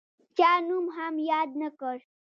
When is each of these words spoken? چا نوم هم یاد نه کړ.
چا 0.37 0.51
نوم 0.67 0.85
هم 0.97 1.15
یاد 1.29 1.49
نه 1.61 1.69
کړ. 1.79 1.97